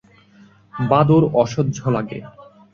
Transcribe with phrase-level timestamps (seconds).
[0.73, 2.19] বাদুড় অসহ্য লাগে।